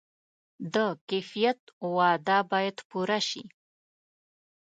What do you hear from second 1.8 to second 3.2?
وعده باید پوره